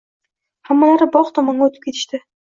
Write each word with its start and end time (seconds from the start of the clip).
Hammalari 0.69 1.07
bog‘ 1.15 1.29
tomonga 1.35 1.67
o‘tib 1.67 1.85
ketishdi 1.89 2.21